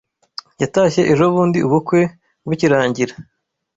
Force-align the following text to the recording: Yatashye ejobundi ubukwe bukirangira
Yatashye 0.61 1.01
ejobundi 1.13 1.59
ubukwe 1.67 1.99
bukirangira 2.47 3.13